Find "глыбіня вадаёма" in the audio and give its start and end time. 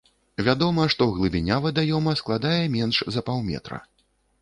1.19-2.17